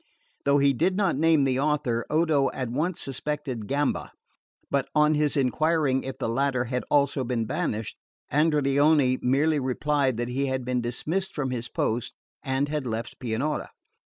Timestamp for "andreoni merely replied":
8.31-10.17